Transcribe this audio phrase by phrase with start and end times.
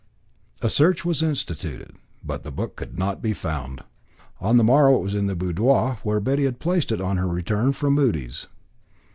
[0.63, 3.83] A search was instituted, but the book could not be found.
[4.39, 7.27] On the morrow it was in the boudoir, where Betty had placed it on her
[7.27, 8.47] return from Mudie's.